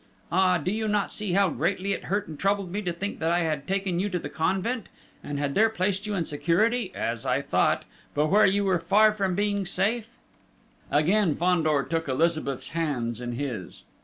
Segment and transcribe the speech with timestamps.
[0.31, 3.29] Ah, do you not see how greatly it hurt and troubled me to think that
[3.29, 4.89] I had taken you to the convent,
[5.23, 7.85] and had there placed you in security as I thought
[8.15, 10.09] but where you were far from being safe?"
[10.89, 13.83] Again Fandor took Elizabeth's hands in his.